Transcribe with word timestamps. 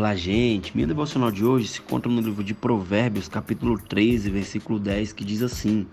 Olá, 0.00 0.16
gente. 0.16 0.74
Minha 0.74 0.86
devocional 0.86 1.30
de 1.30 1.44
hoje 1.44 1.68
se 1.68 1.80
encontra 1.80 2.10
no 2.10 2.22
livro 2.22 2.42
de 2.42 2.54
Provérbios, 2.54 3.28
capítulo 3.28 3.78
13, 3.78 4.30
versículo 4.30 4.78
10, 4.78 5.12
que 5.12 5.22
diz 5.22 5.42
assim: 5.42 5.86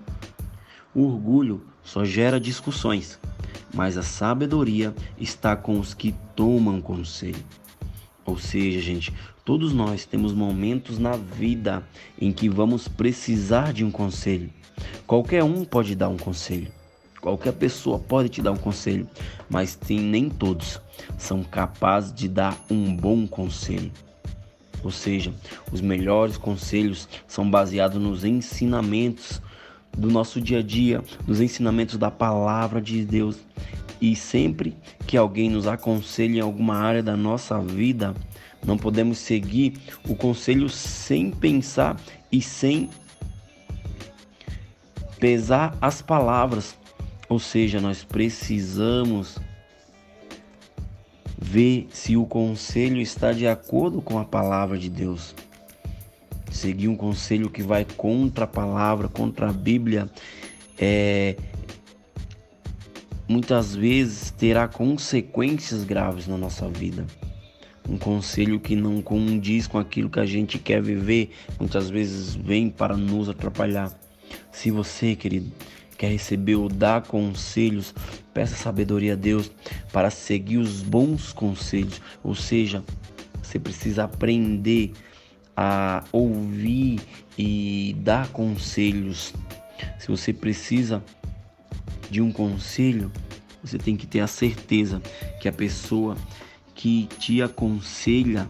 O 0.96 1.04
orgulho 1.08 1.62
só 1.84 2.06
gera 2.06 2.40
discussões, 2.40 3.20
mas 3.74 3.98
a 3.98 4.04
sabedoria 4.04 4.96
está 5.20 5.58
com 5.58 5.78
os 5.78 5.94
que 5.94 6.16
tomam 6.38 6.80
conselho. 6.80 7.44
Ou 8.24 8.38
seja, 8.38 8.80
gente, 8.80 9.14
todos 9.44 9.74
nós 9.74 10.06
temos 10.06 10.32
momentos 10.32 10.98
na 10.98 11.18
vida 11.18 11.86
em 12.18 12.32
que 12.32 12.48
vamos 12.48 12.88
precisar 12.88 13.74
de 13.74 13.84
um 13.84 13.92
conselho. 13.92 14.50
Qualquer 15.06 15.44
um 15.44 15.66
pode 15.66 15.96
dar 15.96 16.08
um 16.08 16.18
conselho. 16.18 16.72
Qualquer 17.28 17.52
pessoa 17.52 18.00
pode 18.00 18.30
te 18.30 18.42
dar 18.42 18.54
um 18.54 18.58
conselho, 18.58 19.06
mas 19.50 19.76
tem 19.76 20.00
nem 20.00 20.30
todos 20.30 20.80
são 21.18 21.44
capazes 21.44 22.14
de 22.14 22.30
dar 22.30 22.58
um 22.72 22.96
bom 22.96 23.28
conselho. 23.28 23.92
Ou 24.82 24.92
seja, 24.92 25.34
os 25.70 25.82
melhores 25.82 26.38
conselhos 26.38 27.06
são 27.28 27.52
baseados 27.52 28.02
nos 28.02 28.24
ensinamentos 28.24 29.42
do 29.92 30.10
nosso 30.10 30.40
dia 30.40 30.60
a 30.60 30.62
dia, 30.62 31.04
nos 31.28 31.42
ensinamentos 31.42 31.98
da 31.98 32.10
palavra 32.10 32.82
de 32.82 33.04
Deus. 33.04 33.38
E 34.00 34.16
sempre 34.16 34.74
que 35.06 35.18
alguém 35.18 35.50
nos 35.50 35.68
aconselha 35.68 36.38
em 36.38 36.42
alguma 36.42 36.78
área 36.78 37.04
da 37.04 37.18
nossa 37.18 37.60
vida, 37.60 38.16
não 38.66 38.78
podemos 38.78 39.18
seguir 39.18 39.74
o 40.08 40.16
conselho 40.16 40.70
sem 40.70 41.30
pensar 41.30 42.00
e 42.32 42.42
sem 42.42 42.90
pesar 45.20 45.76
as 45.82 46.02
palavras, 46.02 46.78
ou 47.30 47.40
seja, 47.40 47.82
nós 47.82 48.04
precisamos 48.04 49.38
ver 51.38 51.88
se 51.92 52.18
o 52.18 52.26
conselho 52.26 53.02
está 53.02 53.32
de 53.32 53.48
acordo 53.48 54.02
com 54.02 54.18
a 54.18 54.26
palavra 54.26 54.78
de 54.78 54.90
Deus. 54.90 55.36
Seguir 56.52 56.88
um 56.88 56.96
conselho 56.96 57.50
que 57.50 57.62
vai 57.62 57.86
contra 57.86 58.46
a 58.46 58.48
palavra, 58.48 59.08
contra 59.08 59.50
a 59.50 59.54
Bíblia, 59.54 60.10
é, 60.78 61.36
muitas 63.28 63.76
vezes 63.76 64.32
terá 64.32 64.68
consequências 64.68 65.84
graves 65.84 66.28
na 66.28 66.38
nossa 66.38 66.68
vida. 66.70 67.06
Um 67.88 67.98
conselho 67.98 68.60
que 68.60 68.76
não 68.76 69.02
condiz 69.02 69.68
com 69.68 69.78
aquilo 69.78 70.10
que 70.10 70.20
a 70.20 70.26
gente 70.26 70.58
quer 70.58 70.82
viver, 70.82 71.32
muitas 71.60 71.90
vezes 71.90 72.36
vem 72.36 72.70
para 72.70 72.98
nos 72.98 73.30
atrapalhar. 73.30 73.98
Se 74.52 74.72
você, 74.72 75.16
querido, 75.16 75.52
quer 75.98 76.12
receber 76.12 76.56
ou 76.56 76.70
dar 76.70 77.02
conselhos, 77.04 77.94
peça 78.34 78.56
sabedoria 78.56 79.14
a 79.14 79.16
Deus 79.16 79.52
para 79.92 80.10
seguir 80.10 80.58
os 80.58 80.84
bons 80.84 81.34
conselhos. 81.34 82.02
Ou 82.24 82.36
seja, 82.36 82.84
você 83.42 83.58
precisa 83.58 84.04
aprender 84.04 84.94
a 85.56 86.04
ouvir 86.12 87.00
e 87.38 87.96
dar 88.00 88.28
conselhos. 88.30 89.34
Se 89.98 90.08
você 90.08 90.32
precisa 90.32 91.04
de 92.10 92.22
um 92.22 92.32
conselho, 92.32 93.12
você 93.64 93.78
tem 93.78 93.98
que 93.98 94.06
ter 94.06 94.20
a 94.20 94.28
certeza 94.28 95.02
que 95.42 95.50
a 95.50 95.52
pessoa 95.52 96.16
que 96.76 97.10
te 97.20 97.42
aconselha, 97.42 98.48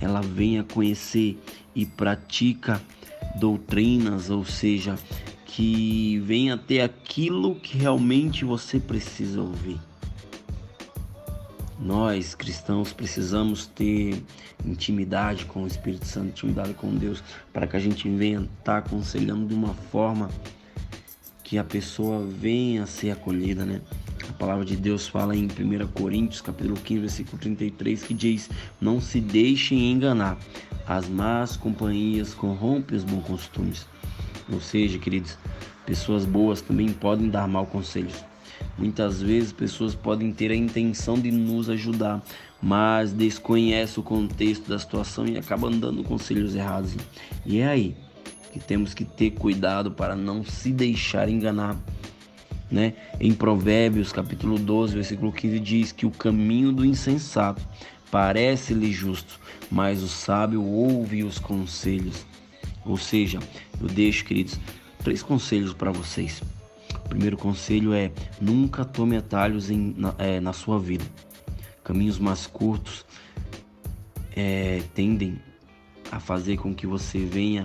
ela 0.00 0.22
venha 0.22 0.64
conhecer 0.64 1.38
e 1.74 1.84
pratica 1.84 2.80
doutrinas, 3.38 4.30
ou 4.30 4.44
seja, 4.44 4.98
que 5.46 6.18
venha 6.20 6.58
ter 6.58 6.80
aquilo 6.80 7.54
que 7.54 7.78
realmente 7.78 8.44
você 8.44 8.78
precisa 8.78 9.40
ouvir. 9.40 9.78
Nós 11.78 12.34
cristãos 12.34 12.92
precisamos 12.92 13.66
ter 13.66 14.22
intimidade 14.64 15.44
com 15.44 15.62
o 15.62 15.66
Espírito 15.66 16.06
Santo, 16.06 16.28
intimidade 16.28 16.74
com 16.74 16.94
Deus, 16.94 17.22
para 17.52 17.66
que 17.66 17.76
a 17.76 17.80
gente 17.80 18.08
venha 18.08 18.40
estar 18.40 18.48
tá 18.64 18.78
aconselhando 18.78 19.46
de 19.46 19.54
uma 19.54 19.74
forma 19.74 20.28
que 21.44 21.58
a 21.58 21.64
pessoa 21.64 22.26
venha 22.26 22.86
ser 22.86 23.12
acolhida, 23.12 23.64
né? 23.64 23.80
A 24.28 24.32
palavra 24.32 24.64
de 24.64 24.76
Deus 24.76 25.06
fala 25.06 25.36
em 25.36 25.44
1 25.44 25.86
Coríntios, 25.94 26.40
capítulo 26.40 26.74
15, 26.76 27.00
versículo 27.00 27.38
33, 27.38 28.02
que 28.02 28.14
diz: 28.14 28.50
Não 28.80 29.00
se 29.00 29.20
deixem 29.20 29.92
enganar, 29.92 30.36
as 30.86 31.08
más 31.08 31.56
companhias 31.56 32.34
corrompem 32.34 32.96
os 32.96 33.04
bons 33.04 33.24
costumes. 33.24 33.86
Ou 34.52 34.60
seja, 34.60 34.98
queridos, 34.98 35.36
pessoas 35.84 36.24
boas 36.24 36.60
também 36.60 36.88
podem 36.92 37.28
dar 37.28 37.48
mal 37.48 37.66
conselhos. 37.66 38.24
Muitas 38.78 39.22
vezes 39.22 39.52
pessoas 39.52 39.94
podem 39.94 40.32
ter 40.32 40.50
a 40.50 40.54
intenção 40.54 41.18
de 41.18 41.30
nos 41.30 41.68
ajudar, 41.68 42.22
mas 42.62 43.12
desconhece 43.12 43.98
o 43.98 44.02
contexto 44.02 44.68
da 44.68 44.78
situação 44.78 45.26
e 45.26 45.36
acabam 45.36 45.70
dando 45.78 46.04
conselhos 46.04 46.54
errados. 46.54 46.94
E 47.44 47.58
é 47.58 47.66
aí 47.66 47.96
que 48.52 48.60
temos 48.60 48.94
que 48.94 49.04
ter 49.04 49.32
cuidado 49.32 49.90
para 49.90 50.16
não 50.16 50.44
se 50.44 50.72
deixar 50.72 51.28
enganar. 51.28 51.76
Né? 52.70 52.94
Em 53.20 53.32
Provérbios, 53.32 54.12
capítulo 54.12 54.58
12, 54.58 54.94
versículo 54.94 55.32
15 55.32 55.60
diz 55.60 55.92
que 55.92 56.06
o 56.06 56.10
caminho 56.10 56.72
do 56.72 56.84
insensato 56.84 57.62
parece-lhe 58.10 58.92
justo, 58.92 59.38
mas 59.70 60.02
o 60.02 60.08
sábio 60.08 60.64
ouve 60.64 61.22
os 61.22 61.38
conselhos. 61.38 62.24
Ou 62.86 62.96
seja, 62.96 63.38
eu 63.80 63.88
deixo, 63.88 64.24
queridos, 64.24 64.58
três 65.02 65.22
conselhos 65.22 65.74
para 65.74 65.90
vocês. 65.90 66.40
O 66.94 67.08
primeiro 67.08 67.36
conselho 67.36 67.92
é 67.92 68.10
nunca 68.40 68.84
tome 68.84 69.16
atalhos 69.16 69.70
em, 69.70 69.94
na, 69.96 70.14
é, 70.18 70.40
na 70.40 70.52
sua 70.52 70.78
vida. 70.78 71.04
Caminhos 71.82 72.18
mais 72.18 72.46
curtos 72.46 73.04
é, 74.34 74.82
tendem 74.94 75.40
a 76.10 76.20
fazer 76.20 76.56
com 76.56 76.74
que 76.74 76.86
você 76.86 77.18
venha 77.18 77.64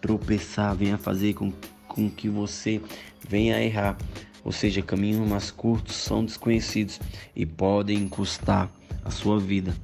tropeçar, 0.00 0.74
venha 0.74 0.98
fazer 0.98 1.34
com, 1.34 1.52
com 1.88 2.10
que 2.10 2.28
você 2.28 2.80
venha 3.28 3.62
errar. 3.62 3.96
Ou 4.44 4.52
seja, 4.52 4.82
caminhos 4.82 5.26
mais 5.26 5.50
curtos 5.50 5.96
são 5.96 6.24
desconhecidos 6.24 7.00
e 7.34 7.46
podem 7.46 8.06
custar 8.08 8.70
a 9.02 9.10
sua 9.10 9.40
vida. 9.40 9.74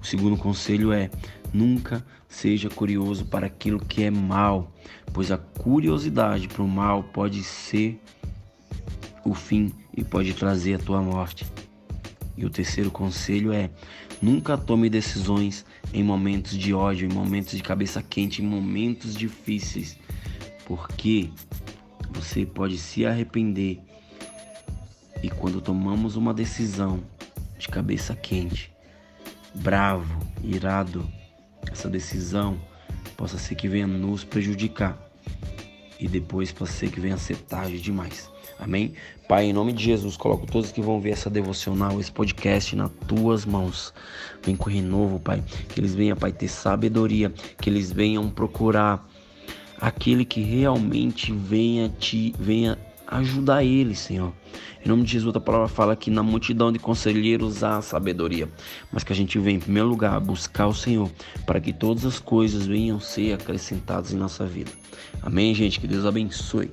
O 0.00 0.04
segundo 0.04 0.36
conselho 0.36 0.92
é 0.92 1.10
nunca 1.52 2.04
seja 2.28 2.68
curioso 2.68 3.24
para 3.24 3.46
aquilo 3.46 3.78
que 3.78 4.02
é 4.02 4.10
mal, 4.10 4.72
pois 5.12 5.30
a 5.30 5.38
curiosidade 5.38 6.48
para 6.48 6.62
o 6.62 6.68
mal 6.68 7.04
pode 7.04 7.42
ser 7.42 8.00
o 9.24 9.34
fim 9.34 9.72
e 9.96 10.02
pode 10.02 10.34
trazer 10.34 10.74
a 10.74 10.78
tua 10.78 11.00
morte. 11.00 11.46
E 12.36 12.44
o 12.44 12.50
terceiro 12.50 12.90
conselho 12.90 13.52
é: 13.52 13.70
nunca 14.20 14.58
tome 14.58 14.90
decisões 14.90 15.64
em 15.92 16.02
momentos 16.02 16.58
de 16.58 16.74
ódio, 16.74 17.08
em 17.08 17.12
momentos 17.12 17.56
de 17.56 17.62
cabeça 17.62 18.02
quente, 18.02 18.42
em 18.42 18.46
momentos 18.46 19.14
difíceis, 19.14 19.96
porque 20.66 21.30
você 22.10 22.44
pode 22.44 22.76
se 22.78 23.06
arrepender. 23.06 23.80
E 25.22 25.30
quando 25.30 25.60
tomamos 25.60 26.16
uma 26.16 26.34
decisão 26.34 27.02
de 27.58 27.68
cabeça 27.68 28.14
quente, 28.14 28.73
bravo, 29.54 30.18
irado, 30.42 31.08
essa 31.70 31.88
decisão 31.88 32.60
possa 33.16 33.38
ser 33.38 33.54
que 33.54 33.68
venha 33.68 33.86
nos 33.86 34.24
prejudicar 34.24 34.98
e 35.98 36.08
depois 36.08 36.52
possa 36.52 36.72
ser 36.72 36.90
que 36.90 37.00
venha 37.00 37.16
ser 37.16 37.36
tarde 37.36 37.80
demais. 37.80 38.30
Amém? 38.58 38.94
Pai, 39.28 39.46
em 39.46 39.52
nome 39.52 39.72
de 39.72 39.84
Jesus, 39.84 40.16
coloco 40.16 40.46
todos 40.46 40.70
que 40.70 40.80
vão 40.80 41.00
ver 41.00 41.10
essa 41.10 41.30
devocional, 41.30 41.98
esse 42.00 42.12
podcast 42.12 42.76
nas 42.76 42.90
tuas 43.06 43.44
mãos. 43.44 43.92
Vem 44.42 44.54
com 44.54 44.68
renovo, 44.68 45.18
Pai. 45.18 45.42
Que 45.68 45.80
eles 45.80 45.94
venham, 45.94 46.16
Pai, 46.16 46.32
ter 46.32 46.48
sabedoria. 46.48 47.32
Que 47.60 47.70
eles 47.70 47.90
venham 47.90 48.28
procurar 48.30 49.08
aquele 49.80 50.24
que 50.24 50.40
realmente 50.40 51.32
venha 51.32 51.88
te 51.88 52.34
venha 52.38 52.78
ajudar 53.06 53.64
eles, 53.64 53.98
Senhor. 53.98 54.32
Em 54.84 54.88
nome 54.88 55.02
de 55.02 55.12
Jesus, 55.12 55.34
a 55.34 55.40
palavra 55.40 55.68
fala 55.68 55.96
que 55.96 56.10
na 56.10 56.22
multidão 56.22 56.70
de 56.70 56.78
conselheiros 56.78 57.64
há 57.64 57.80
sabedoria, 57.80 58.48
mas 58.92 59.02
que 59.02 59.12
a 59.12 59.16
gente 59.16 59.38
vem, 59.38 59.56
em 59.56 59.60
primeiro 59.60 59.88
lugar, 59.88 60.20
buscar 60.20 60.66
o 60.66 60.74
Senhor, 60.74 61.10
para 61.46 61.60
que 61.60 61.72
todas 61.72 62.04
as 62.04 62.18
coisas 62.18 62.66
venham 62.66 63.00
ser 63.00 63.32
acrescentadas 63.32 64.12
em 64.12 64.16
nossa 64.16 64.44
vida. 64.44 64.70
Amém, 65.22 65.54
gente? 65.54 65.80
Que 65.80 65.86
Deus 65.86 66.04
abençoe. 66.04 66.70